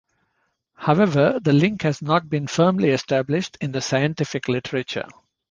[0.77, 5.05] However, the link has not been firmly established in the scientific literature.